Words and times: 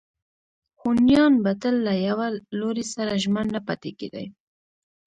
هونیان 0.81 1.33
به 1.43 1.51
تل 1.61 1.75
له 1.87 1.93
یوه 2.07 2.27
لوري 2.59 2.85
سره 2.93 3.19
ژمن 3.23 3.45
نه 3.55 3.61
پاتې 3.67 3.91
کېدل. 3.99 4.25